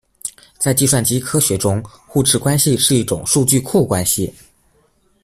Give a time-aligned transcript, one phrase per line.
[0.57, 4.33] 在计算机科学中，互斥关系是一种数据库关系。